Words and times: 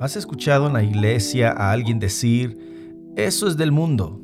¿Has 0.00 0.16
escuchado 0.16 0.66
en 0.66 0.72
la 0.72 0.82
iglesia 0.82 1.50
a 1.50 1.72
alguien 1.72 1.98
decir, 1.98 2.56
eso 3.16 3.46
es 3.46 3.58
del 3.58 3.70
mundo? 3.70 4.18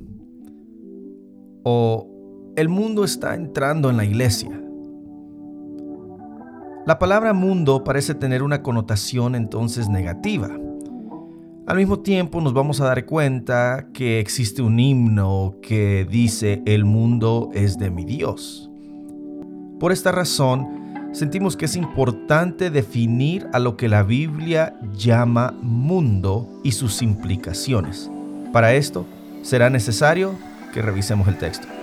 O 1.65 2.09
el 2.57 2.71
mundo 2.71 3.05
está 3.05 3.35
entrando 3.35 3.91
en 3.91 3.99
la 3.99 4.07
iglesia. 4.07 4.59
La 6.87 6.99
palabra 6.99 7.35
mundo 7.35 7.85
parece 7.85 8.15
tener 8.15 8.43
una 8.43 8.63
connotación 8.63 9.35
entonces 9.35 9.91
negativa. 9.91 10.49
Al 11.67 11.77
mismo 11.77 12.01
tiempo 12.01 12.41
nos 12.41 12.55
vamos 12.55 12.81
a 12.81 12.87
dar 12.87 13.05
cuenta 13.05 13.89
que 13.93 14.19
existe 14.19 14.63
un 14.63 14.81
himno 14.81 15.57
que 15.61 16.07
dice 16.11 16.63
el 16.65 16.87
mundo 16.87 17.51
es 17.53 17.77
de 17.77 17.91
mi 17.91 18.07
Dios. 18.07 18.71
Por 19.79 19.93
esta 19.93 20.11
razón, 20.11 20.86
sentimos 21.17 21.57
que 21.57 21.65
es 21.65 21.77
importante 21.77 22.69
definir 22.69 23.47
a 23.55 23.59
lo 23.59 23.79
que 23.79 23.89
la 23.89 24.03
Biblia 24.03 24.75
llama 24.95 25.55
mundo 25.63 26.61
y 26.63 26.73
sus 26.73 27.01
implicaciones. 27.01 28.11
Para 28.53 28.75
esto, 28.75 29.07
será 29.43 29.71
necesario 29.71 30.35
que 30.75 30.83
revisemos 30.83 31.27
el 31.27 31.39
texto. 31.39 31.76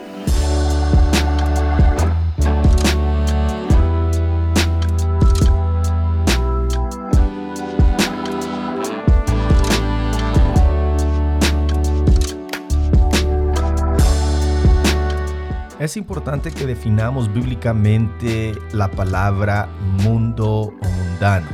Es 15.93 15.97
importante 15.97 16.49
que 16.51 16.65
definamos 16.65 17.31
bíblicamente 17.31 18.53
la 18.71 18.89
palabra 18.89 19.69
mundo 20.01 20.73
o 20.81 20.89
mundano. 20.89 21.45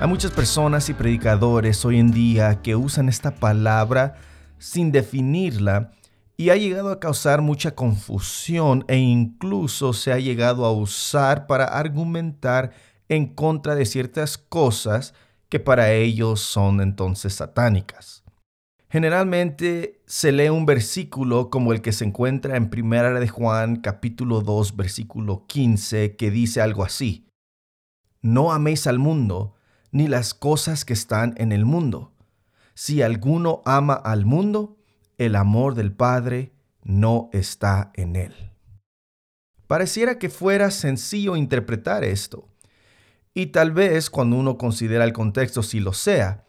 Hay 0.00 0.08
muchas 0.08 0.30
personas 0.30 0.88
y 0.88 0.94
predicadores 0.94 1.84
hoy 1.84 1.98
en 1.98 2.12
día 2.12 2.62
que 2.62 2.76
usan 2.76 3.10
esta 3.10 3.34
palabra 3.34 4.14
sin 4.56 4.90
definirla 4.90 5.90
y 6.38 6.48
ha 6.48 6.56
llegado 6.56 6.90
a 6.90 6.98
causar 6.98 7.42
mucha 7.42 7.74
confusión 7.74 8.86
e 8.88 8.96
incluso 8.96 9.92
se 9.92 10.10
ha 10.10 10.18
llegado 10.18 10.64
a 10.64 10.72
usar 10.72 11.46
para 11.46 11.66
argumentar 11.66 12.70
en 13.10 13.26
contra 13.26 13.74
de 13.74 13.84
ciertas 13.84 14.38
cosas 14.38 15.12
que 15.50 15.60
para 15.60 15.92
ellos 15.92 16.40
son 16.40 16.80
entonces 16.80 17.34
satánicas. 17.34 18.24
Generalmente 18.90 20.00
se 20.06 20.32
lee 20.32 20.48
un 20.48 20.64
versículo 20.64 21.50
como 21.50 21.74
el 21.74 21.82
que 21.82 21.92
se 21.92 22.06
encuentra 22.06 22.56
en 22.56 22.70
Primera 22.70 23.20
de 23.20 23.28
Juan 23.28 23.76
capítulo 23.76 24.40
2 24.40 24.76
versículo 24.76 25.44
15 25.46 26.16
que 26.16 26.30
dice 26.30 26.62
algo 26.62 26.84
así: 26.84 27.28
No 28.22 28.50
améis 28.50 28.86
al 28.86 28.98
mundo 28.98 29.56
ni 29.92 30.08
las 30.08 30.32
cosas 30.32 30.86
que 30.86 30.94
están 30.94 31.34
en 31.36 31.52
el 31.52 31.66
mundo. 31.66 32.14
Si 32.72 33.02
alguno 33.02 33.60
ama 33.66 33.92
al 33.92 34.24
mundo, 34.24 34.78
el 35.18 35.36
amor 35.36 35.74
del 35.74 35.92
Padre 35.92 36.52
no 36.82 37.28
está 37.34 37.90
en 37.94 38.16
él. 38.16 38.32
Pareciera 39.66 40.18
que 40.18 40.30
fuera 40.30 40.70
sencillo 40.70 41.36
interpretar 41.36 42.04
esto, 42.04 42.48
y 43.34 43.46
tal 43.48 43.72
vez 43.72 44.08
cuando 44.08 44.36
uno 44.36 44.56
considera 44.56 45.04
el 45.04 45.12
contexto 45.12 45.62
sí 45.62 45.78
lo 45.78 45.92
sea, 45.92 46.46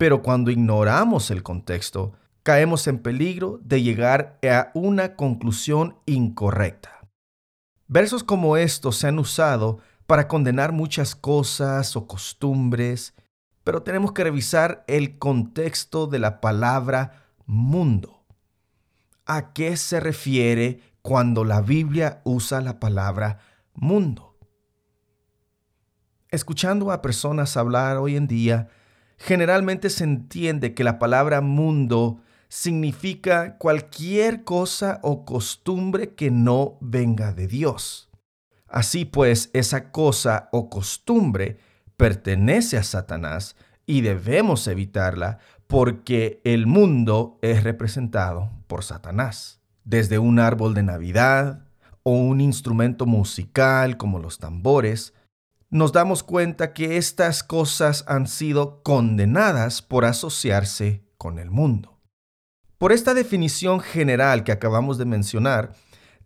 pero 0.00 0.22
cuando 0.22 0.50
ignoramos 0.50 1.30
el 1.30 1.42
contexto, 1.42 2.14
caemos 2.42 2.86
en 2.86 3.00
peligro 3.00 3.60
de 3.62 3.82
llegar 3.82 4.38
a 4.42 4.70
una 4.72 5.14
conclusión 5.14 5.98
incorrecta. 6.06 7.06
Versos 7.86 8.24
como 8.24 8.56
estos 8.56 8.96
se 8.96 9.08
han 9.08 9.18
usado 9.18 9.80
para 10.06 10.26
condenar 10.26 10.72
muchas 10.72 11.14
cosas 11.14 11.96
o 11.96 12.06
costumbres, 12.06 13.12
pero 13.62 13.82
tenemos 13.82 14.12
que 14.12 14.24
revisar 14.24 14.84
el 14.88 15.18
contexto 15.18 16.06
de 16.06 16.18
la 16.18 16.40
palabra 16.40 17.26
mundo. 17.44 18.24
¿A 19.26 19.52
qué 19.52 19.76
se 19.76 20.00
refiere 20.00 20.80
cuando 21.02 21.44
la 21.44 21.60
Biblia 21.60 22.22
usa 22.24 22.62
la 22.62 22.80
palabra 22.80 23.40
mundo? 23.74 24.38
Escuchando 26.30 26.90
a 26.90 27.02
personas 27.02 27.58
hablar 27.58 27.98
hoy 27.98 28.16
en 28.16 28.26
día, 28.26 28.70
generalmente 29.20 29.90
se 29.90 30.04
entiende 30.04 30.72
que 30.72 30.82
la 30.82 30.98
palabra 30.98 31.42
mundo 31.42 32.22
significa 32.48 33.58
cualquier 33.58 34.44
cosa 34.44 34.98
o 35.02 35.26
costumbre 35.26 36.14
que 36.14 36.30
no 36.30 36.78
venga 36.80 37.32
de 37.34 37.46
Dios. 37.46 38.08
Así 38.66 39.04
pues, 39.04 39.50
esa 39.52 39.92
cosa 39.92 40.48
o 40.52 40.70
costumbre 40.70 41.58
pertenece 41.98 42.78
a 42.78 42.82
Satanás 42.82 43.56
y 43.84 44.00
debemos 44.00 44.66
evitarla 44.66 45.38
porque 45.66 46.40
el 46.44 46.66
mundo 46.66 47.38
es 47.42 47.62
representado 47.62 48.50
por 48.68 48.84
Satanás. 48.84 49.60
Desde 49.84 50.18
un 50.18 50.38
árbol 50.38 50.72
de 50.72 50.82
Navidad 50.82 51.66
o 52.02 52.12
un 52.12 52.40
instrumento 52.40 53.04
musical 53.04 53.98
como 53.98 54.18
los 54.18 54.38
tambores, 54.38 55.12
nos 55.70 55.92
damos 55.92 56.24
cuenta 56.24 56.72
que 56.72 56.96
estas 56.96 57.44
cosas 57.44 58.04
han 58.08 58.26
sido 58.26 58.82
condenadas 58.82 59.82
por 59.82 60.04
asociarse 60.04 61.04
con 61.16 61.38
el 61.38 61.50
mundo. 61.50 62.00
Por 62.76 62.92
esta 62.92 63.14
definición 63.14 63.80
general 63.80 64.42
que 64.42 64.52
acabamos 64.52 64.98
de 64.98 65.04
mencionar, 65.04 65.74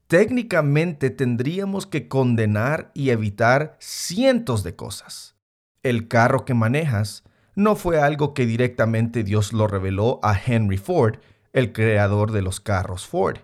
técnicamente 0.06 1.10
tendríamos 1.10 1.86
que 1.86 2.08
condenar 2.08 2.90
y 2.94 3.10
evitar 3.10 3.76
cientos 3.80 4.62
de 4.62 4.76
cosas. 4.76 5.36
El 5.82 6.08
carro 6.08 6.46
que 6.46 6.54
manejas 6.54 7.24
no 7.54 7.76
fue 7.76 8.00
algo 8.00 8.32
que 8.32 8.46
directamente 8.46 9.24
Dios 9.24 9.52
lo 9.52 9.66
reveló 9.66 10.20
a 10.22 10.38
Henry 10.38 10.78
Ford, 10.78 11.18
el 11.52 11.72
creador 11.72 12.32
de 12.32 12.42
los 12.42 12.60
carros 12.60 13.06
Ford. 13.06 13.38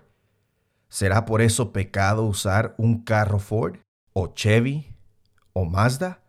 ¿Será 0.89 1.25
por 1.25 1.41
eso 1.41 1.71
pecado 1.71 2.23
usar 2.23 2.73
un 2.77 3.03
carro 3.03 3.39
Ford 3.39 3.77
o 4.13 4.33
Chevy 4.33 4.90
o 5.53 5.65
Mazda? 5.65 6.19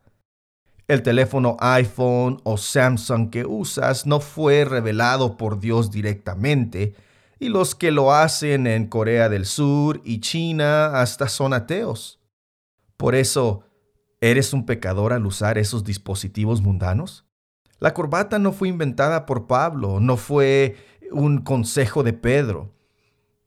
El 0.89 1.03
teléfono 1.03 1.57
iPhone 1.61 2.41
o 2.45 2.57
Samsung 2.57 3.31
que 3.31 3.47
usas 3.47 4.07
no 4.07 4.21
fue 4.21 4.65
revelado 4.65 5.37
por 5.37 5.61
Dios 5.61 5.91
directamente, 5.91 6.95
y 7.39 7.49
los 7.49 7.75
que 7.75 7.91
lo 7.91 8.13
hacen 8.13 8.67
en 8.67 8.87
Corea 8.87 9.29
del 9.29 9.47
Sur 9.47 10.01
y 10.05 10.21
China 10.21 11.01
hasta 11.01 11.29
son 11.29 11.53
ateos. 11.53 12.21
Por 12.97 13.15
eso, 13.15 13.65
¿eres 14.21 14.53
un 14.53 14.65
pecador 14.65 15.13
al 15.13 15.27
usar 15.27 15.59
esos 15.59 15.83
dispositivos 15.83 16.63
mundanos? 16.63 17.25
La 17.81 17.95
corbata 17.95 18.39
no 18.39 18.53
fue 18.53 18.69
inventada 18.69 19.27
por 19.27 19.49
Pablo, 19.49 19.99
no 19.99 20.17
fue 20.17 20.77
un 21.11 21.39
consejo 21.39 22.05
de 22.05 22.13
Pedro. 22.13 22.73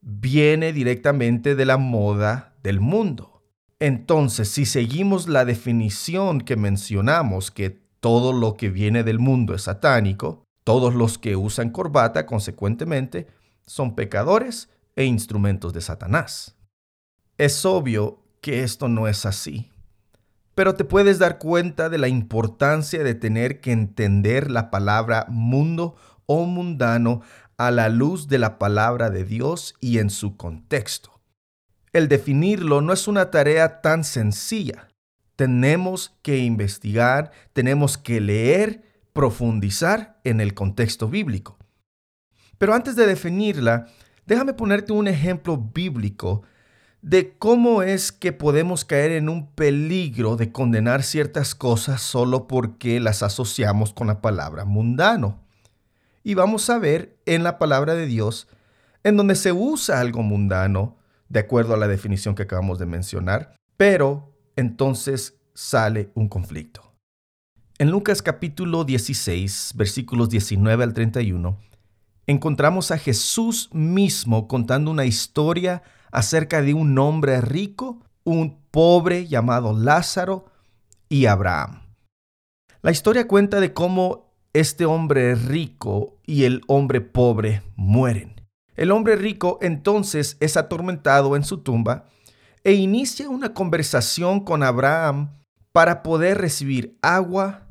Viene 0.02 0.74
directamente 0.74 1.56
de 1.56 1.66
la 1.66 1.78
moda 1.78 2.54
del 2.64 2.82
mundo. 2.82 3.35
Entonces, 3.80 4.50
si 4.50 4.66
seguimos 4.66 5.28
la 5.28 5.44
definición 5.44 6.42
que 6.42 6.56
mencionamos, 6.56 7.52
que 7.52 7.82
todo 8.00 8.32
lo 8.32 8.56
que 8.56 8.70
viene 8.70 9.04
del 9.04 9.20
mundo 9.20 9.54
es 9.54 9.64
satánico, 9.64 10.44
todos 10.64 10.96
los 10.96 11.18
que 11.18 11.36
usan 11.36 11.72
corbata, 11.72 12.26
consecuentemente, 12.26 13.28
son 13.66 13.96
pecadores 13.96 14.70
e 14.96 15.04
instrumentos 15.04 15.74
de 15.74 15.82
Satanás. 15.82 16.56
Es 17.38 17.66
obvio 17.66 18.24
que 18.40 18.64
esto 18.64 18.88
no 18.88 19.08
es 19.10 19.26
así, 19.26 19.72
pero 20.54 20.76
te 20.76 20.86
puedes 20.86 21.20
dar 21.20 21.38
cuenta 21.38 21.90
de 21.90 21.98
la 21.98 22.08
importancia 22.08 23.04
de 23.04 23.14
tener 23.14 23.60
que 23.60 23.74
entender 23.74 24.50
la 24.50 24.72
palabra 24.72 25.26
mundo 25.30 25.96
o 26.28 26.46
mundano 26.46 27.22
a 27.58 27.72
la 27.72 27.90
luz 27.90 28.30
de 28.30 28.40
la 28.40 28.58
palabra 28.58 29.10
de 29.10 29.26
Dios 29.26 29.76
y 29.82 29.98
en 30.00 30.10
su 30.10 30.38
contexto 30.38 31.15
el 31.96 32.10
definirlo 32.10 32.82
no 32.82 32.92
es 32.92 33.08
una 33.08 33.32
tarea 33.32 33.80
tan 33.80 34.04
sencilla. 34.04 34.90
Tenemos 35.38 36.14
que 36.24 36.40
investigar, 36.40 37.32
tenemos 37.54 37.98
que 37.98 38.20
leer, 38.20 38.84
profundizar 39.14 40.20
en 40.26 40.42
el 40.42 40.54
contexto 40.54 41.08
bíblico. 41.08 41.58
Pero 42.58 42.74
antes 42.74 42.98
de 42.98 43.08
definirla, 43.08 43.88
déjame 44.26 44.54
ponerte 44.54 44.92
un 44.92 45.08
ejemplo 45.08 45.56
bíblico 45.58 46.44
de 47.02 47.38
cómo 47.38 47.82
es 47.82 48.12
que 48.12 48.34
podemos 48.34 48.84
caer 48.84 49.12
en 49.12 49.30
un 49.30 49.50
peligro 49.54 50.36
de 50.36 50.52
condenar 50.52 51.02
ciertas 51.02 51.56
cosas 51.56 52.02
solo 52.02 52.46
porque 52.46 53.00
las 53.00 53.24
asociamos 53.24 53.94
con 53.94 54.08
la 54.08 54.20
palabra 54.20 54.66
mundano. 54.66 55.40
Y 56.26 56.34
vamos 56.34 56.70
a 56.70 56.78
ver 56.78 57.16
en 57.26 57.44
la 57.44 57.58
palabra 57.58 57.96
de 57.96 58.06
Dios, 58.06 58.50
en 59.06 59.16
donde 59.16 59.36
se 59.36 59.54
usa 59.54 60.02
algo 60.02 60.24
mundano, 60.24 60.98
de 61.36 61.42
acuerdo 61.42 61.74
a 61.74 61.78
la 61.78 61.90
definición 61.90 62.34
que 62.34 62.44
acabamos 62.44 62.80
de 62.80 62.86
mencionar, 62.86 63.58
pero 63.76 64.34
entonces 64.56 65.38
sale 65.54 66.10
un 66.16 66.30
conflicto. 66.30 66.94
En 67.78 67.92
Lucas 67.92 68.22
capítulo 68.22 68.86
16, 68.86 69.74
versículos 69.76 70.30
19 70.30 70.86
al 70.86 70.94
31, 70.94 71.60
encontramos 72.26 72.92
a 72.92 72.98
Jesús 72.98 73.70
mismo 73.74 74.48
contando 74.48 74.90
una 74.90 75.04
historia 75.04 75.84
acerca 76.10 76.62
de 76.62 76.74
un 76.74 76.98
hombre 76.98 77.42
rico, 77.42 78.00
un 78.24 78.58
pobre 78.72 79.28
llamado 79.28 79.78
Lázaro 79.78 80.46
y 81.10 81.26
Abraham. 81.26 81.82
La 82.82 82.92
historia 82.92 83.28
cuenta 83.28 83.60
de 83.60 83.74
cómo 83.74 84.32
este 84.54 84.86
hombre 84.86 85.36
rico 85.36 86.18
y 86.26 86.46
el 86.46 86.62
hombre 86.68 87.02
pobre 87.02 87.62
mueren. 87.76 88.35
El 88.76 88.92
hombre 88.92 89.16
rico 89.16 89.58
entonces 89.62 90.38
es 90.40 90.58
atormentado 90.58 91.36
en 91.36 91.44
su 91.44 91.60
tumba 91.60 92.06
e 92.64 92.74
inicia 92.74 93.30
una 93.30 93.54
conversación 93.54 94.42
con 94.42 94.64
Abraham 94.64 95.32
para 95.72 96.04
poder 96.04 96.38
recibir 96.40 96.98
agua 97.02 97.68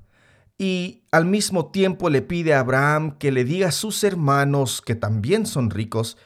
y 0.57 1.03
al 1.11 1.25
mismo 1.25 1.71
tiempo 1.71 2.11
le 2.11 2.23
pide 2.23 2.55
a 2.55 2.61
Abraham 2.61 3.19
que 3.19 3.33
le 3.33 3.45
diga 3.45 3.69
a 3.69 3.73
sus 3.73 4.05
hermanos, 4.05 4.81
que 4.81 4.95
también 4.95 5.47
son 5.47 5.71
ricos, 5.71 6.17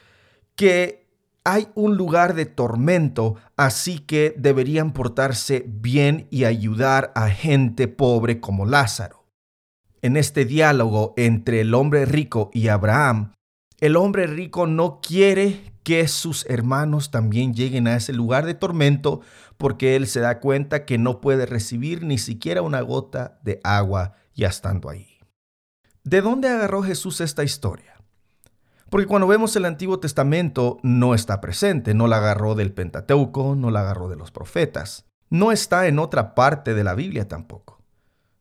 que 0.55 1.09
hay 1.45 1.69
un 1.75 1.97
lugar 1.97 2.35
de 2.35 2.45
tormento, 2.45 3.37
así 3.57 4.01
que 4.01 4.35
deberían 4.37 4.93
portarse 4.93 5.65
bien 5.67 6.27
y 6.31 6.45
ayudar 6.45 7.11
a 7.15 7.31
gente 7.31 7.89
pobre 7.89 8.39
como 8.39 8.67
Lázaro. 8.67 9.25
En 10.03 10.17
este 10.17 10.45
diálogo 10.45 11.15
entre 11.17 11.63
el 11.63 11.73
hombre 11.75 12.05
rico 12.05 12.51
y 12.53 12.69
Abraham, 12.69 13.33
el 13.81 13.97
hombre 13.97 14.27
rico 14.27 14.67
no 14.67 15.01
quiere 15.01 15.73
que 15.85 16.07
sus 16.09 16.45
hermanos 16.47 17.11
también 17.11 17.55
lleguen 17.55 17.87
a 17.87 17.97
ese 17.97 18.13
lugar 18.13 18.45
de 18.45 18.55
tormento 18.55 19.21
porque 19.57 19.97
él 19.97 20.07
se 20.07 20.21
da 20.21 20.41
cuenta 20.41 20.85
que 20.85 20.99
no 20.99 21.21
puede 21.21 21.47
recibir 21.47 22.03
ni 22.03 22.19
siquiera 22.19 22.63
una 22.63 22.81
gota 22.81 23.39
de 23.43 23.61
agua 23.65 24.15
ya 24.35 24.49
estando 24.49 24.91
ahí. 24.91 25.19
¿De 26.05 26.21
dónde 26.21 26.49
agarró 26.49 26.83
Jesús 26.83 27.21
esta 27.21 27.45
historia? 27.45 27.95
Porque 28.91 29.07
cuando 29.07 29.27
vemos 29.27 29.55
el 29.57 29.65
Antiguo 29.65 30.01
Testamento 30.01 30.79
no 30.83 31.15
está 31.15 31.41
presente, 31.41 31.95
no 31.95 32.07
la 32.07 32.17
agarró 32.19 32.55
del 32.55 32.73
Pentateuco, 32.73 33.55
no 33.55 33.71
la 33.71 33.81
agarró 33.81 34.09
de 34.09 34.17
los 34.17 34.31
profetas, 34.31 35.05
no 35.29 35.53
está 35.53 35.87
en 35.87 35.99
otra 35.99 36.35
parte 36.35 36.75
de 36.75 36.85
la 36.85 36.95
Biblia 36.95 37.29
tampoco. 37.29 37.83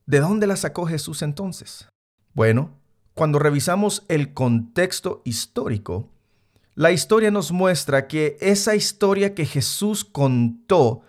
¿De 0.06 0.20
dónde 0.20 0.48
la 0.48 0.56
sacó 0.56 0.86
Jesús 0.86 1.22
entonces? 1.22 1.90
Bueno, 2.34 2.80
cuando 3.18 3.40
revisamos 3.40 4.06
el 4.10 4.36
contexto 4.36 5.24
histórico, 5.26 6.08
la 6.76 6.92
historia 6.92 7.32
nos 7.32 7.52
muestra 7.52 8.08
que 8.08 8.38
esa 8.42 8.76
historia 8.76 9.34
que 9.34 9.48
Jesús 9.48 10.06
contó 10.06 11.02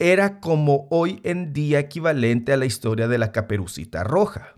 era 0.00 0.40
como 0.40 0.88
hoy 0.90 1.20
en 1.22 1.52
día 1.52 1.78
equivalente 1.78 2.52
a 2.52 2.56
la 2.56 2.66
historia 2.66 3.06
de 3.06 3.16
la 3.16 3.30
caperucita 3.30 4.02
roja. 4.02 4.56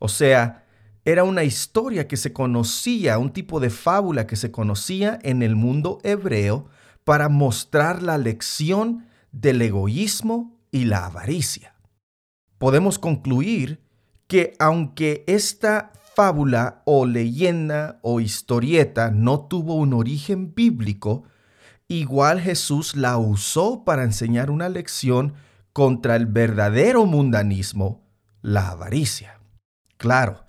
O 0.00 0.08
sea, 0.08 0.66
era 1.04 1.22
una 1.22 1.44
historia 1.44 2.08
que 2.08 2.16
se 2.16 2.32
conocía, 2.32 3.16
un 3.18 3.32
tipo 3.32 3.60
de 3.60 3.70
fábula 3.70 4.26
que 4.26 4.34
se 4.34 4.50
conocía 4.50 5.20
en 5.22 5.40
el 5.40 5.54
mundo 5.54 6.00
hebreo 6.02 6.66
para 7.04 7.28
mostrar 7.28 8.02
la 8.02 8.18
lección 8.18 9.06
del 9.30 9.62
egoísmo 9.62 10.58
y 10.72 10.86
la 10.86 11.06
avaricia. 11.06 11.76
Podemos 12.58 12.98
concluir 12.98 13.78
que 14.26 14.54
aunque 14.58 15.22
esta 15.28 15.92
fábula 16.14 16.82
o 16.84 17.06
leyenda 17.06 17.98
o 18.02 18.20
historieta 18.20 19.10
no 19.10 19.46
tuvo 19.46 19.74
un 19.74 19.92
origen 19.92 20.54
bíblico, 20.54 21.24
igual 21.88 22.40
Jesús 22.40 22.96
la 22.96 23.18
usó 23.18 23.84
para 23.84 24.04
enseñar 24.04 24.50
una 24.50 24.68
lección 24.68 25.34
contra 25.72 26.16
el 26.16 26.26
verdadero 26.26 27.04
mundanismo, 27.04 28.06
la 28.42 28.68
avaricia. 28.68 29.40
Claro, 29.96 30.44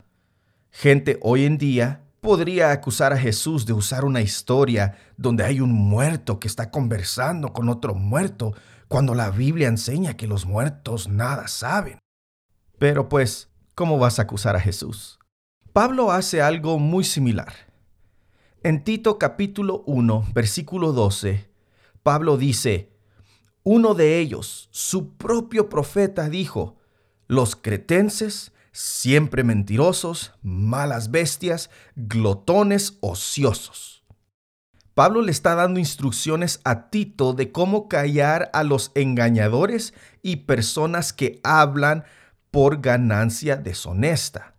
gente 0.70 1.18
hoy 1.22 1.46
en 1.46 1.58
día 1.58 2.02
podría 2.22 2.72
acusar 2.72 3.14
a 3.14 3.18
Jesús 3.18 3.66
de 3.66 3.74
usar 3.74 4.06
una 4.06 4.22
historia 4.22 4.98
donde 5.18 5.44
hay 5.44 5.62
un 5.62 5.72
muerto 5.72 6.40
que 6.40 6.48
está 6.48 6.72
conversando 6.72 7.54
con 7.54 7.70
otro 7.70 7.96
muerto, 7.96 8.54
cuando 8.88 9.16
la 9.16 9.32
Biblia 9.32 9.68
enseña 9.68 10.16
que 10.16 10.28
los 10.28 10.46
muertos 10.46 11.08
nada 11.08 11.48
saben. 11.48 12.00
Pero 12.78 13.10
pues, 13.10 13.50
¿cómo 13.74 13.98
vas 13.98 14.20
a 14.20 14.24
acusar 14.24 14.56
a 14.56 14.60
Jesús? 14.60 15.20
Pablo 15.76 16.14
hace 16.14 16.42
algo 16.42 16.80
muy 16.80 17.04
similar. 17.04 17.54
En 18.64 18.86
Tito 18.86 19.20
capítulo 19.20 19.84
1, 19.88 20.28
versículo 20.34 20.94
12, 20.94 21.50
Pablo 22.02 22.38
dice, 22.38 22.94
uno 23.64 23.94
de 23.94 24.20
ellos, 24.20 24.70
su 24.72 25.18
propio 25.18 25.68
profeta, 25.68 26.30
dijo, 26.30 26.78
los 27.28 27.58
cretenses, 27.58 28.54
siempre 28.72 29.44
mentirosos, 29.44 30.32
malas 30.42 31.12
bestias, 31.12 31.70
glotones 31.98 32.98
ociosos. 33.02 34.06
Pablo 34.94 35.22
le 35.22 35.32
está 35.32 35.56
dando 35.56 35.78
instrucciones 35.78 36.62
a 36.64 36.90
Tito 36.90 37.34
de 37.34 37.52
cómo 37.52 37.90
callar 37.90 38.50
a 38.54 38.64
los 38.64 38.94
engañadores 38.96 39.94
y 40.22 40.38
personas 40.38 41.12
que 41.12 41.42
hablan 41.44 42.06
por 42.50 42.80
ganancia 42.80 43.58
deshonesta. 43.58 44.55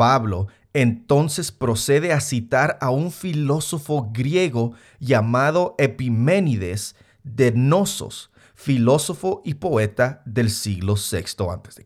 Pablo 0.00 0.46
entonces 0.72 1.52
procede 1.52 2.14
a 2.14 2.20
citar 2.20 2.78
a 2.80 2.88
un 2.88 3.12
filósofo 3.12 4.10
griego 4.10 4.72
llamado 4.98 5.74
Epiménides 5.76 6.96
de 7.22 7.52
Nosos, 7.52 8.30
filósofo 8.54 9.42
y 9.44 9.52
poeta 9.52 10.22
del 10.24 10.48
siglo 10.48 10.94
VI 10.94 11.44
a.C. 11.50 11.84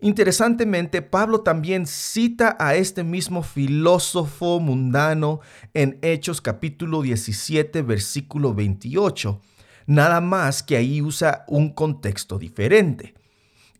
Interesantemente, 0.00 1.00
Pablo 1.00 1.40
también 1.40 1.86
cita 1.86 2.54
a 2.60 2.74
este 2.74 3.02
mismo 3.02 3.42
filósofo 3.42 4.60
mundano 4.60 5.40
en 5.72 5.98
Hechos 6.02 6.42
capítulo 6.42 7.00
17, 7.00 7.80
versículo 7.80 8.52
28, 8.52 9.40
nada 9.86 10.20
más 10.20 10.62
que 10.62 10.76
ahí 10.76 11.00
usa 11.00 11.46
un 11.48 11.70
contexto 11.72 12.38
diferente. 12.38 13.14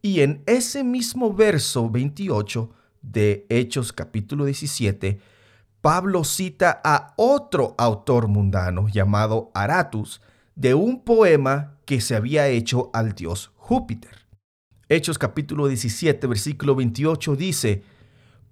Y 0.01 0.21
en 0.21 0.43
ese 0.47 0.83
mismo 0.83 1.35
verso 1.35 1.91
28, 1.91 2.71
de 3.03 3.47
Hechos 3.49 3.93
capítulo 3.93 4.45
17, 4.45 5.21
Pablo 5.81 6.25
cita 6.25 6.81
a 6.85 7.15
otro 7.17 7.75
autor 7.79 8.29
mundano 8.29 8.89
llamado 8.89 9.51
Aratus 9.55 10.21
de 10.55 10.75
un 10.75 11.03
poema 11.03 11.79
que 11.87 12.01
se 12.01 12.15
había 12.15 12.49
hecho 12.49 12.91
al 12.93 13.15
dios 13.15 13.53
Júpiter. 13.57 14.27
Hechos 14.89 15.19
capítulo 15.19 15.69
17, 15.69 16.27
versículo 16.27 16.75
28 16.75 17.37
dice, 17.37 17.83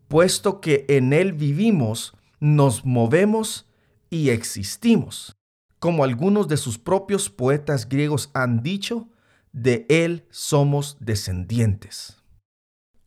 puesto 0.07 0.61
que 0.61 0.87
en 0.89 1.13
él 1.13 1.33
vivimos, 1.33 2.15
nos 2.41 2.85
movemos 2.85 3.67
y 4.09 4.31
existimos. 4.31 5.37
Como 5.79 6.05
algunos 6.05 6.49
de 6.49 6.57
sus 6.57 6.79
propios 6.79 7.29
poetas 7.29 7.89
griegos 7.89 8.31
han 8.33 8.63
dicho, 8.63 9.09
de 9.53 9.87
él 9.89 10.27
somos 10.31 10.97
descendientes. 11.01 12.23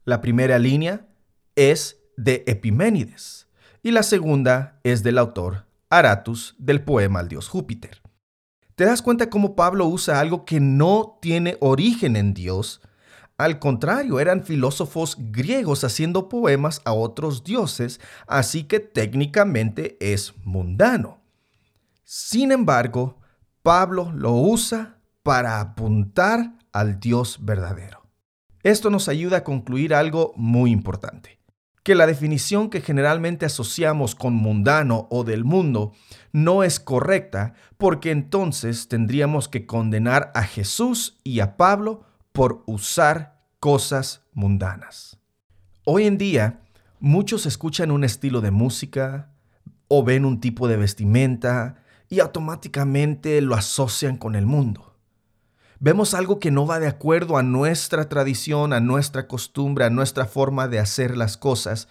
La 0.06 0.22
primera 0.22 0.60
línea 0.60 1.08
es 1.70 2.00
de 2.18 2.44
Epiménides 2.48 3.48
y 3.84 3.92
la 3.92 4.02
segunda 4.02 4.80
es 4.84 5.04
del 5.04 5.20
autor 5.20 5.68
Aratus 5.92 6.56
del 6.58 6.84
poema 6.84 7.20
al 7.20 7.28
dios 7.28 7.50
Júpiter. 7.50 8.02
¿Te 8.74 8.86
das 8.86 9.04
cuenta 9.04 9.30
cómo 9.30 9.56
Pablo 9.56 9.86
usa 9.86 10.20
algo 10.20 10.44
que 10.44 10.60
no 10.60 11.20
tiene 11.22 11.58
origen 11.60 12.16
en 12.16 12.34
Dios? 12.34 12.82
Al 13.38 13.60
contrario, 13.60 14.20
eran 14.20 14.44
filósofos 14.44 15.18
griegos 15.20 15.84
haciendo 15.84 16.30
poemas 16.30 16.82
a 16.84 16.94
otros 16.94 17.44
dioses, 17.44 18.00
así 18.26 18.64
que 18.64 18.80
técnicamente 18.80 19.98
es 20.00 20.34
mundano. 20.44 21.20
Sin 22.04 22.52
embargo, 22.52 23.20
Pablo 23.62 24.12
lo 24.16 24.34
usa 24.34 24.98
para 25.22 25.60
apuntar 25.60 26.54
al 26.72 27.00
Dios 27.00 27.38
verdadero. 27.42 28.02
Esto 28.64 28.90
nos 28.90 29.10
ayuda 29.10 29.38
a 29.38 29.44
concluir 29.44 29.94
algo 29.94 30.34
muy 30.36 30.72
importante 30.72 31.41
que 31.84 31.96
la 31.96 32.06
definición 32.06 32.70
que 32.70 32.82
generalmente 32.82 33.46
asociamos 33.46 34.16
con 34.16 34.34
mundano 34.34 35.08
o 35.10 35.24
del 35.24 35.44
mundo 35.44 35.94
no 36.32 36.64
es 36.64 36.80
correcta 36.80 37.54
porque 37.78 38.12
entonces 38.12 38.88
tendríamos 38.88 39.48
que 39.48 39.66
condenar 39.66 40.32
a 40.36 40.44
Jesús 40.44 41.20
y 41.24 41.40
a 41.40 41.58
Pablo 41.58 42.04
por 42.32 42.64
usar 42.68 43.42
cosas 43.60 44.24
mundanas. 44.34 45.18
Hoy 45.84 46.06
en 46.06 46.18
día, 46.18 46.62
muchos 47.00 47.46
escuchan 47.46 47.90
un 47.92 48.04
estilo 48.04 48.42
de 48.42 48.52
música 48.52 49.32
o 49.88 50.04
ven 50.04 50.26
un 50.26 50.40
tipo 50.40 50.68
de 50.68 50.78
vestimenta 50.78 51.84
y 52.10 52.20
automáticamente 52.20 53.42
lo 53.42 53.56
asocian 53.56 54.18
con 54.18 54.36
el 54.36 54.46
mundo 54.46 54.91
vemos 55.82 56.14
algo 56.14 56.40
que 56.40 56.52
no 56.52 56.66
va 56.66 56.80
de 56.80 56.88
acuerdo 56.88 57.38
a 57.38 57.44
nuestra 57.44 58.08
tradición, 58.08 58.72
a 58.72 58.80
nuestra 58.80 59.28
costumbre, 59.28 59.84
a 59.84 59.90
nuestra 59.90 60.26
forma 60.26 60.70
de 60.70 60.80
hacer 60.80 61.18
las 61.18 61.36
cosas, 61.36 61.90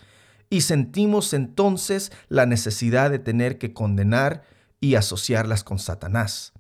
y 0.49 0.63
sentimos 0.63 1.35
entonces 1.35 2.13
la 2.29 2.47
necesidad 2.47 3.11
de 3.11 3.19
tener 3.19 3.59
que 3.59 3.75
condenar 3.75 4.45
y 4.81 4.95
asociarlas 4.95 5.65
con 5.65 5.79
Satanás. 5.79 6.53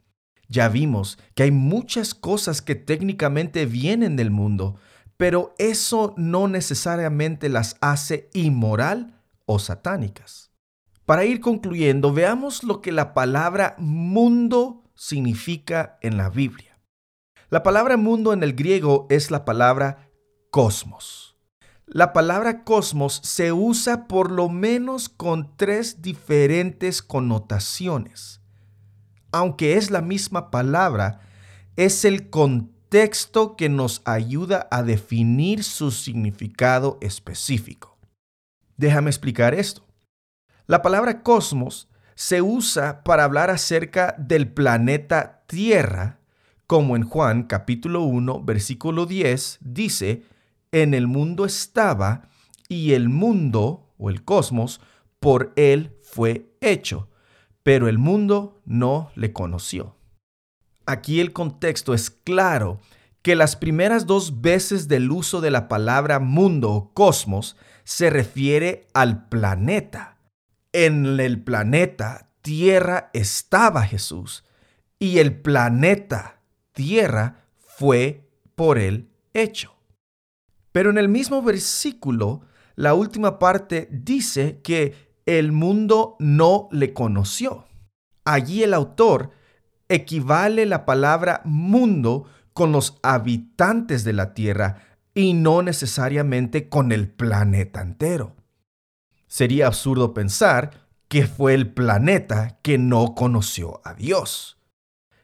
Ya 0.49 0.69
vimos 0.69 1.19
que 1.35 1.45
hay 1.45 1.53
muchas 1.53 2.15
cosas 2.15 2.61
que 2.63 2.75
técnicamente 2.75 3.65
vienen 3.65 4.17
del 4.17 4.33
mundo, 4.33 4.77
pero 5.17 5.55
eso 5.59 6.15
no 6.17 6.49
necesariamente 6.49 7.49
las 7.49 7.77
hace 7.81 8.29
inmoral 8.33 9.21
o 9.47 9.61
satánicas. 9.61 10.51
Para 11.05 11.25
ir 11.25 11.41
concluyendo, 11.41 12.13
veamos 12.13 12.65
lo 12.65 12.81
que 12.81 12.91
la 12.91 13.15
palabra 13.15 13.77
mundo 13.79 14.83
significa 14.97 15.99
en 16.03 16.17
la 16.17 16.29
Biblia. 16.29 16.70
La 17.51 17.65
palabra 17.65 17.97
mundo 17.97 18.33
en 18.33 18.45
el 18.45 18.55
griego 18.55 19.09
es 19.11 19.33
la 19.33 19.45
palabra 19.45 20.09
cosmos. 20.53 21.37
La 21.85 22.13
palabra 22.13 22.63
cosmos 22.63 23.21
se 23.25 23.51
usa 23.51 24.07
por 24.07 24.31
lo 24.31 24.49
menos 24.49 25.09
con 25.09 25.57
tres 25.57 26.01
diferentes 26.01 27.03
connotaciones. 27.03 28.41
Aunque 29.33 29.77
es 29.77 29.91
la 29.91 30.01
misma 30.01 30.53
palabra, 30.53 31.23
es 31.75 32.05
el 32.05 32.31
contexto 32.31 33.57
que 33.57 33.69
nos 33.69 34.03
ayuda 34.05 34.69
a 34.71 34.85
definir 34.85 35.65
su 35.65 35.91
significado 35.91 36.99
específico. 37.01 37.99
Déjame 38.77 39.11
explicar 39.11 39.55
esto. 39.55 39.85
La 40.69 40.83
palabra 40.83 41.25
cosmos 41.25 41.89
se 42.15 42.43
usa 42.43 43.03
para 43.03 43.25
hablar 43.25 43.51
acerca 43.51 44.15
del 44.19 44.53
planeta 44.53 45.43
Tierra, 45.49 46.20
como 46.71 46.95
en 46.95 47.03
Juan 47.03 47.43
capítulo 47.43 48.03
1, 48.03 48.45
versículo 48.45 49.05
10 49.05 49.59
dice, 49.61 50.23
en 50.71 50.95
el 50.95 51.09
mundo 51.09 51.45
estaba 51.45 52.29
y 52.69 52.93
el 52.93 53.09
mundo 53.09 53.93
o 53.99 54.09
el 54.09 54.23
cosmos 54.23 54.81
por 55.19 55.53
él 55.57 55.97
fue 56.01 56.55
hecho, 56.61 57.09
pero 57.65 57.89
el 57.89 57.99
mundo 57.99 58.63
no 58.67 59.11
le 59.17 59.33
conoció. 59.33 59.97
Aquí 60.87 61.19
el 61.19 61.33
contexto 61.33 61.93
es 61.93 62.09
claro 62.09 62.79
que 63.21 63.35
las 63.35 63.57
primeras 63.57 64.07
dos 64.07 64.41
veces 64.41 64.87
del 64.87 65.11
uso 65.11 65.41
de 65.41 65.51
la 65.51 65.67
palabra 65.67 66.21
mundo 66.21 66.71
o 66.71 66.95
cosmos 66.95 67.57
se 67.83 68.11
refiere 68.11 68.87
al 68.95 69.29
planeta 69.29 70.19
en 70.73 71.19
el 71.19 71.43
planeta 71.43 72.31
Tierra 72.43 73.11
estaba 73.13 73.83
Jesús 73.83 74.45
y 75.01 75.19
el 75.19 75.35
planeta 75.35 76.40
Tierra 76.81 77.45
fue 77.59 78.27
por 78.55 78.79
él 78.79 79.11
hecho. 79.35 79.75
Pero 80.73 80.89
en 80.89 80.97
el 80.97 81.11
mismo 81.11 81.43
versículo, 81.43 82.41
la 82.75 82.95
última 82.95 83.39
parte 83.39 83.87
dice 83.93 84.63
que 84.65 85.13
el 85.27 85.53
mundo 85.53 86.17
no 86.21 86.71
le 86.73 86.95
conoció. 86.95 87.67
Allí 88.25 88.63
el 88.63 88.73
autor 88.73 89.33
equivale 89.91 90.65
la 90.65 90.87
palabra 90.87 91.43
mundo 91.45 92.25
con 92.55 92.73
los 92.73 92.99
habitantes 93.03 94.03
de 94.03 94.15
la 94.15 94.33
Tierra 94.33 94.97
y 95.13 95.35
no 95.35 95.61
necesariamente 95.61 96.71
con 96.71 96.93
el 96.93 97.11
planeta 97.11 97.83
entero. 97.83 98.37
Sería 99.27 99.67
absurdo 99.67 100.15
pensar 100.15 100.89
que 101.09 101.27
fue 101.27 101.53
el 101.53 101.75
planeta 101.75 102.59
que 102.63 102.79
no 102.79 103.15
conoció 103.15 103.83
a 103.85 103.93
Dios. 103.93 104.57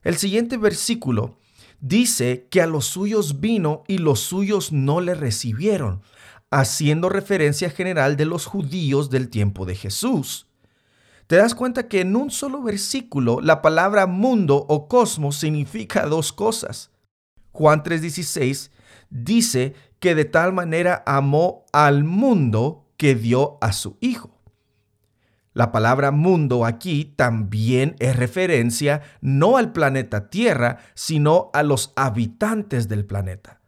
El 0.02 0.16
siguiente 0.18 0.58
versículo 0.58 1.38
dice 1.80 2.46
que 2.50 2.62
a 2.62 2.66
los 2.66 2.86
suyos 2.86 3.40
vino 3.40 3.84
y 3.86 3.98
los 3.98 4.20
suyos 4.20 4.72
no 4.72 5.00
le 5.00 5.14
recibieron, 5.14 6.02
haciendo 6.50 7.08
referencia 7.08 7.70
general 7.70 8.16
de 8.16 8.24
los 8.24 8.46
judíos 8.46 9.10
del 9.10 9.28
tiempo 9.28 9.66
de 9.66 9.74
Jesús. 9.74 10.46
Te 11.26 11.36
das 11.36 11.54
cuenta 11.54 11.88
que 11.88 12.02
en 12.02 12.14
un 12.14 12.30
solo 12.30 12.62
versículo 12.62 13.40
la 13.40 13.60
palabra 13.60 14.06
mundo 14.06 14.64
o 14.68 14.86
cosmos 14.86 15.36
significa 15.36 16.06
dos 16.06 16.32
cosas. 16.32 16.90
Juan 17.50 17.82
3:16 17.82 18.70
dice 19.10 19.74
que 19.98 20.14
de 20.14 20.24
tal 20.24 20.52
manera 20.52 21.02
amó 21.06 21.64
al 21.72 22.04
mundo 22.04 22.86
que 22.96 23.14
dio 23.14 23.58
a 23.60 23.72
su 23.72 23.96
Hijo. 24.00 24.35
La 25.56 25.72
palabra 25.72 26.10
mundo 26.10 26.66
aquí 26.66 27.14
también 27.16 27.96
es 27.98 28.14
referencia 28.14 29.00
no 29.22 29.56
al 29.56 29.72
planeta 29.72 30.28
Tierra, 30.28 30.80
sino 30.92 31.48
a 31.54 31.62
los 31.62 31.94
habitantes 31.96 32.88
del 32.88 33.06
planeta. 33.06 33.62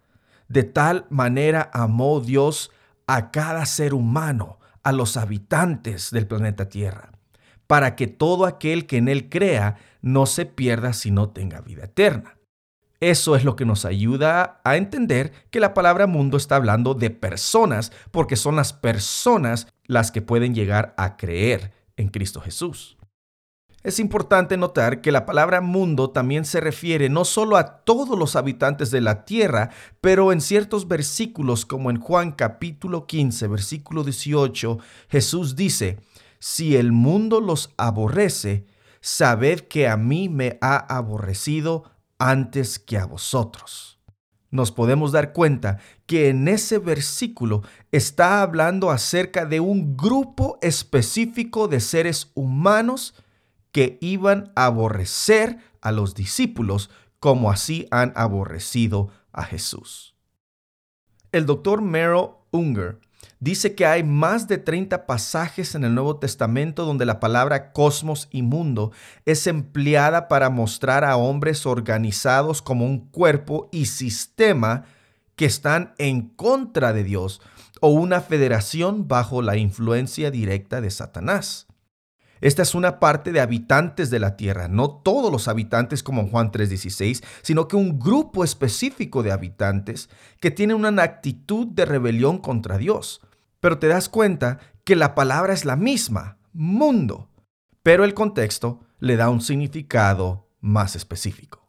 De 0.49 0.65
tal 0.65 1.07
manera 1.09 1.71
amó 1.73 2.21
Dios 2.21 2.71
a 3.07 3.31
cada 3.31 3.65
ser 3.65 3.95
humano, 3.95 4.59
a 4.83 4.93
los 4.93 5.17
habitantes 5.17 6.11
del 6.11 6.27
planeta 6.27 6.69
Tierra, 6.69 7.13
para 7.67 7.97
que 7.97 8.07
todo 8.07 8.45
aquel 8.45 8.85
que 8.85 8.99
en 8.99 9.09
él 9.09 9.31
crea 9.31 9.77
no 10.03 10.27
se 10.27 10.45
pierda 10.45 10.93
sino 10.93 11.31
tenga 11.31 11.63
vida 11.63 11.85
eterna. 11.85 12.37
Eso 13.01 13.35
es 13.35 13.45
lo 13.45 13.57
que 13.57 13.65
nos 13.65 13.87
ayuda 13.87 14.61
a 14.63 14.77
entender 14.77 15.33
que 15.51 15.59
la 15.59 15.73
palabra 15.73 16.07
mundo 16.07 16.37
está 16.37 16.57
hablando 16.57 16.93
de 16.93 17.09
personas, 17.09 17.93
porque 18.11 18.37
son 18.37 18.57
las 18.57 18.75
personas 18.75 19.69
las 19.87 20.13
que 20.13 20.21
pueden 20.21 20.55
llegar 20.55 20.93
a 20.99 21.17
creer 21.17 21.78
en 21.99 22.09
Cristo 22.09 22.41
Jesús. 22.41 22.97
Es 23.85 24.01
importante 24.01 24.57
notar 24.57 25.01
que 25.01 25.13
la 25.13 25.25
palabra 25.25 25.61
mundo 25.61 26.11
también 26.11 26.45
se 26.45 26.61
refiere 26.61 27.09
no 27.09 27.25
solo 27.25 27.57
a 27.57 27.85
todos 27.85 28.19
los 28.19 28.35
habitantes 28.35 28.91
de 28.91 29.01
la 29.01 29.25
tierra, 29.25 29.71
pero 30.01 30.33
en 30.33 30.41
ciertos 30.41 30.89
versículos 30.89 31.65
como 31.65 31.91
en 31.91 32.01
Juan 32.01 32.33
capítulo 32.33 33.07
15, 33.07 33.47
versículo 33.47 34.03
18, 34.03 34.79
Jesús 35.09 35.55
dice, 35.55 36.01
si 36.41 36.77
el 36.77 36.91
mundo 36.91 37.41
los 37.41 37.73
aborrece, 37.77 38.67
sabed 39.01 39.61
que 39.61 39.89
a 39.89 39.97
mí 39.97 40.29
me 40.29 40.59
ha 40.61 40.77
aborrecido 40.77 41.85
antes 42.19 42.81
que 42.81 42.99
a 42.99 43.07
vosotros. 43.07 43.98
Nos 44.51 44.73
podemos 44.73 45.13
dar 45.13 45.33
cuenta 45.33 45.79
que 46.07 46.29
en 46.29 46.49
ese 46.49 46.79
versículo 46.79 47.63
está 47.93 48.41
hablando 48.41 48.91
acerca 48.91 49.45
de 49.45 49.61
un 49.61 49.97
grupo 49.97 50.59
específico 50.63 51.69
de 51.69 51.81
seres 51.81 52.31
humanos 52.35 53.15
que 53.73 53.99
iban 54.01 54.51
a 54.57 54.67
aborrecer 54.67 55.59
a 55.83 55.93
los 55.93 56.15
discípulos 56.15 56.91
como 57.21 57.51
así 57.51 57.87
han 57.91 58.13
aborrecido 58.17 59.11
a 59.33 59.45
Jesús. 59.45 60.15
El 61.31 61.45
doctor 61.45 61.83
Merrill 61.83 62.31
Unger 62.51 62.99
dice 63.41 63.75
que 63.75 63.87
hay 63.87 64.03
más 64.03 64.49
de 64.49 64.59
30 64.59 65.07
pasajes 65.07 65.75
en 65.75 65.85
el 65.85 65.95
Nuevo 65.95 66.17
Testamento 66.17 66.85
donde 66.85 67.07
la 67.07 67.21
palabra 67.21 67.73
cosmos 67.73 68.29
y 68.31 68.43
mundo 68.43 68.93
es 69.25 69.47
empleada 69.47 70.29
para 70.29 70.51
mostrar 70.51 71.05
a 71.05 71.17
hombres 71.17 71.67
organizados 71.67 72.63
como 72.63 72.85
un 72.85 73.09
cuerpo 73.09 73.69
y 73.73 73.87
sistema 73.87 74.85
que 75.37 75.47
están 75.47 75.95
en 75.99 76.23
contra 76.29 76.93
de 76.93 77.05
Dios 77.05 77.41
o 77.81 77.89
una 77.89 78.21
federación 78.21 79.07
bajo 79.07 79.43
la 79.43 79.57
influencia 79.57 80.31
directa 80.31 80.81
de 80.81 80.91
Satanás. 80.91 81.69
Esta 82.41 82.63
es 82.63 82.75
una 82.75 83.01
parte 83.01 83.33
de 83.33 83.41
habitantes 83.41 84.11
de 84.11 84.21
la 84.21 84.37
tierra, 84.37 84.69
no 84.69 84.91
todos 84.91 85.33
los 85.33 85.49
habitantes 85.49 86.03
como 86.03 86.29
Juan 86.29 86.53
3:16, 86.53 87.23
sino 87.43 87.67
que 87.67 87.77
un 87.77 87.99
grupo 87.99 88.45
específico 88.45 89.23
de 89.23 89.33
habitantes 89.33 90.09
que 90.41 90.51
tienen 90.51 90.85
una 90.85 91.03
actitud 91.03 91.67
de 91.67 91.85
rebelión 91.85 92.39
contra 92.39 92.79
Dios. 92.79 93.21
Pero 93.61 93.79
te 93.79 93.89
das 93.89 94.09
cuenta 94.09 94.59
que 94.85 94.97
la 94.97 95.15
palabra 95.15 95.53
es 95.53 95.65
la 95.65 95.77
misma, 95.77 96.39
mundo, 96.53 97.29
pero 97.83 98.05
el 98.05 98.15
contexto 98.15 98.81
le 98.99 99.17
da 99.17 99.31
un 99.31 99.41
significado 99.41 100.49
más 100.61 100.97
específico. 100.97 101.69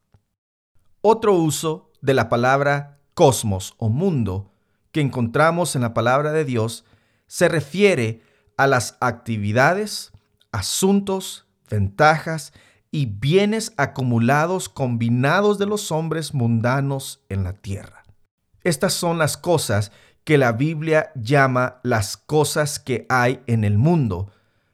Otro 1.02 1.34
uso 1.34 1.92
de 2.02 2.14
la 2.14 2.30
palabra 2.30 3.00
cosmos 3.14 3.76
o 3.78 3.90
mundo 3.90 4.54
que 4.92 5.02
encontramos 5.02 5.76
en 5.76 5.82
la 5.82 5.94
palabra 5.94 6.32
de 6.32 6.46
Dios 6.46 6.86
se 7.28 7.48
refiere 7.48 8.24
a 8.58 8.68
las 8.68 8.98
actividades, 9.00 10.12
asuntos, 10.52 11.46
ventajas 11.70 12.54
y 12.92 13.06
bienes 13.06 13.74
acumulados 13.78 14.68
combinados 14.68 15.60
de 15.60 15.66
los 15.66 15.92
hombres 15.92 16.34
mundanos 16.34 17.24
en 17.30 17.44
la 17.44 17.54
tierra. 17.54 18.04
Estas 18.64 18.94
son 18.94 19.18
las 19.18 19.38
cosas 19.38 19.92
que 20.30 20.38
la 20.38 20.52
Biblia 20.52 21.12
llama 21.16 21.80
las 21.82 22.16
cosas 22.16 22.78
que 22.78 23.08
hay 23.10 23.40
en 23.48 23.64
el 23.64 23.80
mundo, 23.80 24.30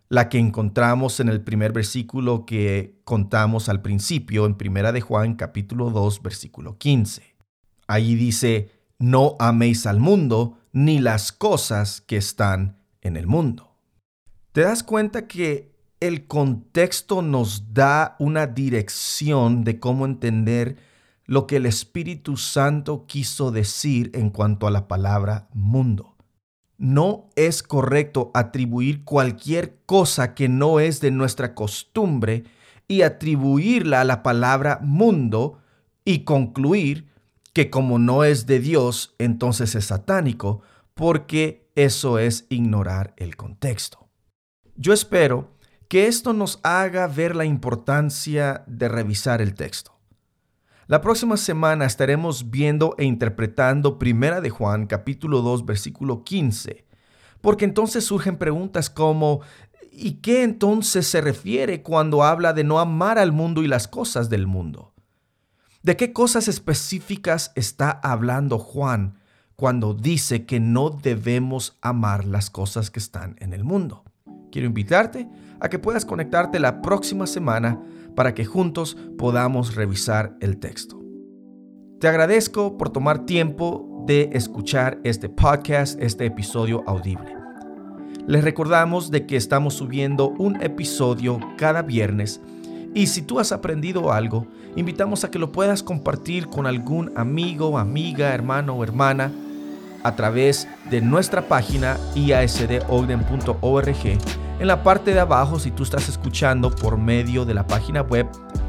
la 0.09 0.27
que 0.27 0.37
encontramos 0.37 1.21
en 1.21 1.29
el 1.29 1.39
primer 1.39 1.71
versículo 1.71 2.45
que 2.45 2.99
contamos 3.05 3.69
al 3.69 3.81
principio 3.81 4.47
en 4.47 4.55
Primera 4.55 4.91
de 4.91 4.99
Juan 4.99 5.35
capítulo 5.35 5.91
2 5.91 6.21
versículo 6.21 6.77
15. 6.77 7.37
Allí 7.87 8.15
dice, 8.15 8.69
no 8.99 9.37
améis 9.39 9.85
al 9.85 10.01
mundo 10.01 10.57
ni 10.73 10.99
las 10.99 11.31
cosas 11.31 12.01
que 12.01 12.17
están 12.17 12.77
en 12.99 13.15
el 13.15 13.25
mundo. 13.25 13.77
¿Te 14.51 14.59
das 14.59 14.83
cuenta 14.83 15.25
que 15.25 15.73
el 16.01 16.27
contexto 16.27 17.21
nos 17.21 17.73
da 17.73 18.17
una 18.19 18.45
dirección 18.45 19.63
de 19.63 19.79
cómo 19.79 20.05
entender 20.05 20.75
lo 21.25 21.47
que 21.47 21.57
el 21.57 21.65
Espíritu 21.65 22.37
Santo 22.37 23.05
quiso 23.07 23.51
decir 23.51 24.11
en 24.13 24.29
cuanto 24.29 24.67
a 24.67 24.71
la 24.71 24.87
palabra 24.87 25.47
mundo? 25.53 26.15
No 26.77 27.29
es 27.35 27.63
correcto 27.63 28.31
atribuir 28.33 29.03
cualquier 29.03 29.79
cosa 29.85 30.33
que 30.33 30.49
no 30.49 30.79
es 30.79 30.99
de 30.99 31.11
nuestra 31.11 31.55
costumbre 31.55 32.43
y 32.87 33.01
atribuirla 33.01 34.01
a 34.01 34.05
la 34.05 34.23
palabra 34.23 34.79
mundo 34.81 35.59
y 36.03 36.19
concluir 36.19 37.07
que 37.53 37.69
como 37.69 37.97
no 37.99 38.25
es 38.25 38.45
de 38.45 38.59
Dios, 38.59 39.15
entonces 39.17 39.75
es 39.75 39.85
satánico, 39.85 40.61
porque 40.93 41.69
eso 41.75 42.19
es 42.19 42.45
ignorar 42.49 43.13
el 43.17 43.37
contexto. 43.37 44.09
Yo 44.75 44.91
espero 44.91 45.55
que 45.87 46.07
esto 46.07 46.33
nos 46.33 46.59
haga 46.63 47.07
ver 47.07 47.35
la 47.35 47.45
importancia 47.45 48.65
de 48.67 48.89
revisar 48.89 49.41
el 49.41 49.53
texto. 49.53 49.94
La 50.87 51.01
próxima 51.01 51.35
semana 51.35 51.85
estaremos 51.85 52.51
viendo 52.51 52.93
e 52.99 53.05
interpretando 53.05 53.97
Primera 53.97 54.39
de 54.39 54.51
Juan 54.51 54.85
capítulo 54.85 55.41
2 55.41 55.65
versículo 55.65 56.23
15, 56.23 56.85
porque 57.41 57.65
entonces 57.65 58.05
surgen 58.05 58.37
preguntas 58.37 58.91
como 58.91 59.41
¿y 59.91 60.21
qué 60.21 60.43
entonces 60.43 61.07
se 61.07 61.21
refiere 61.21 61.81
cuando 61.81 62.23
habla 62.23 62.53
de 62.53 62.63
no 62.63 62.77
amar 62.77 63.17
al 63.17 63.31
mundo 63.31 63.63
y 63.63 63.67
las 63.67 63.87
cosas 63.87 64.29
del 64.29 64.45
mundo? 64.45 64.93
¿De 65.81 65.97
qué 65.97 66.13
cosas 66.13 66.47
específicas 66.47 67.51
está 67.55 67.89
hablando 67.89 68.59
Juan 68.59 69.17
cuando 69.55 69.95
dice 69.95 70.45
que 70.45 70.59
no 70.59 70.91
debemos 70.91 71.79
amar 71.81 72.25
las 72.25 72.51
cosas 72.51 72.91
que 72.91 72.99
están 72.99 73.37
en 73.39 73.53
el 73.53 73.63
mundo? 73.63 74.04
Quiero 74.55 74.67
invitarte 74.67 75.27
a 75.59 75.67
que 75.67 75.79
puedas 75.79 76.05
conectarte 76.05 76.61
la 76.61 76.81
próxima 76.81 77.27
semana 77.27 77.77
para 78.15 78.33
que 78.33 78.45
juntos 78.45 78.95
podamos 79.17 79.75
revisar 79.75 80.37
el 80.39 80.59
texto. 80.59 80.97
Te 81.99 82.07
agradezco 82.07 82.77
por 82.77 82.89
tomar 82.89 83.25
tiempo 83.25 84.05
de 84.07 84.29
escuchar 84.31 84.97
este 85.03 85.27
podcast, 85.27 86.01
este 86.01 86.25
episodio 86.25 86.85
audible. 86.87 87.35
Les 88.27 88.45
recordamos 88.45 89.11
de 89.11 89.25
que 89.25 89.35
estamos 89.35 89.73
subiendo 89.73 90.29
un 90.29 90.63
episodio 90.63 91.37
cada 91.57 91.81
viernes 91.81 92.39
y 92.93 93.07
si 93.07 93.23
tú 93.23 93.41
has 93.41 93.51
aprendido 93.51 94.13
algo, 94.13 94.47
invitamos 94.77 95.25
a 95.25 95.31
que 95.31 95.37
lo 95.37 95.51
puedas 95.51 95.83
compartir 95.83 96.47
con 96.47 96.65
algún 96.65 97.11
amigo, 97.17 97.77
amiga, 97.77 98.33
hermano 98.33 98.75
o 98.75 98.85
hermana 98.85 99.33
a 100.05 100.15
través 100.15 100.67
de 100.91 101.01
nuestra 101.01 101.47
página 101.47 101.97
iasdogden.org 102.13 104.19
en 104.59 104.67
la 104.67 104.83
parte 104.83 105.13
de 105.13 105.19
abajo, 105.19 105.59
si 105.59 105.71
tú 105.71 105.83
estás 105.83 106.07
escuchando 106.07 106.69
por 106.69 106.97
medio 106.97 107.43
de 107.43 107.53
la 107.53 107.67
página 107.67 108.01
web, 108.01 108.27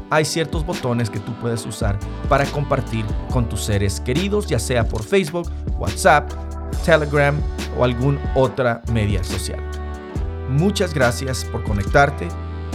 hay 0.09 0.25
ciertos 0.25 0.65
botones 0.65 1.09
que 1.09 1.19
tú 1.19 1.33
puedes 1.39 1.65
usar 1.65 1.97
para 2.27 2.45
compartir 2.45 3.05
con 3.31 3.47
tus 3.47 3.63
seres 3.63 4.01
queridos, 4.01 4.47
ya 4.47 4.59
sea 4.59 4.87
por 4.87 5.03
Facebook, 5.03 5.49
WhatsApp, 5.77 6.29
Telegram 6.83 7.39
o 7.77 7.85
alguna 7.85 8.19
otra 8.35 8.81
media 8.91 9.23
social. 9.23 9.59
Muchas 10.49 10.93
gracias 10.93 11.45
por 11.45 11.63
conectarte, 11.63 12.27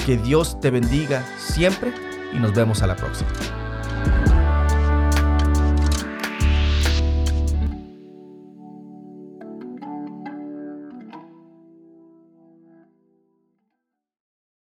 que 0.07 0.17
Dios 0.17 0.59
te 0.61 0.71
bendiga 0.71 1.23
siempre 1.37 1.93
y 2.33 2.39
nos 2.39 2.55
vemos 2.55 2.83
a 2.83 2.87
la 2.87 2.97
próxima. 2.97 3.29